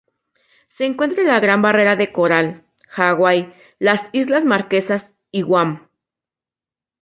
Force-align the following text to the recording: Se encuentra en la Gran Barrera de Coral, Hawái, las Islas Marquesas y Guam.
Se 0.67 0.85
encuentra 0.87 1.21
en 1.21 1.27
la 1.27 1.39
Gran 1.39 1.61
Barrera 1.61 1.95
de 1.95 2.11
Coral, 2.11 2.65
Hawái, 2.87 3.53
las 3.77 4.07
Islas 4.13 4.45
Marquesas 4.45 5.11
y 5.29 5.43
Guam. 5.43 5.89